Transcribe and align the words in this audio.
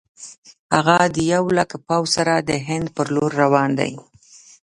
هغه 0.73 0.97
د 1.15 1.17
یو 1.33 1.43
لک 1.57 1.71
پوځ 1.87 2.05
سره 2.15 2.33
د 2.49 2.51
هند 2.67 2.87
پر 2.95 3.07
لور 3.15 3.31
روان 3.43 3.69
دی. 3.79 3.91